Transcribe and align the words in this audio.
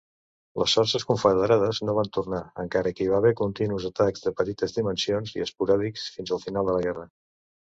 Les 0.59 0.71
forces 0.77 1.03
confederades 1.09 1.81
no 1.89 1.93
van 1.97 2.09
tornar, 2.17 2.39
encara 2.63 2.93
que 2.99 3.05
hi 3.07 3.11
va 3.13 3.19
haver 3.23 3.33
continus 3.41 3.87
atacs 3.91 4.25
de 4.27 4.33
petites 4.41 4.75
dimensions 4.79 5.37
i 5.37 5.45
esporàdics 5.47 6.09
fins 6.17 6.33
el 6.39 6.43
final 6.49 6.73
de 6.73 6.77
la 6.79 6.83
guerra. 6.89 7.07